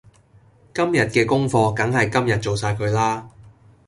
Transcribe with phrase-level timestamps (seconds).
[0.73, 3.29] 今日嘅功課梗係今日做晒佢啦